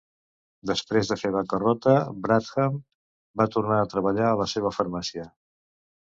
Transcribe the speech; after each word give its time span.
Després 0.69 1.09
de 1.09 1.17
fer 1.23 1.29
bancarrota, 1.33 1.91
Bradham 2.23 2.79
va 3.41 3.47
tornar 3.57 3.77
a 3.81 3.89
treballar 3.91 4.25
a 4.31 4.39
la 4.41 4.47
seva 4.55 4.73
farmàcia. 4.79 5.27